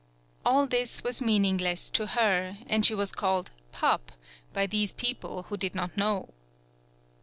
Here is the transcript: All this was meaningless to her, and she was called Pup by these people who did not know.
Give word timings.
All 0.43 0.65
this 0.65 1.03
was 1.03 1.21
meaningless 1.21 1.87
to 1.91 2.07
her, 2.07 2.57
and 2.65 2.83
she 2.83 2.95
was 2.95 3.11
called 3.11 3.51
Pup 3.71 4.11
by 4.51 4.65
these 4.65 4.93
people 4.93 5.43
who 5.43 5.57
did 5.57 5.75
not 5.75 5.95
know. 5.95 6.33